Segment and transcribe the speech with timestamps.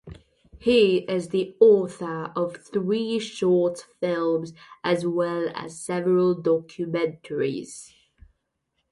[0.57, 4.51] He is the author of three short films
[4.83, 7.93] as well as several documentaries.